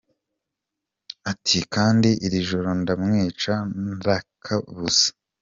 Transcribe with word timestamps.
Ati 1.31 1.57
“Kandi 1.73 2.09
iri 2.25 2.39
joro 2.47 2.69
ndamwica 2.81 3.53
ntakabuza”. 3.99 5.07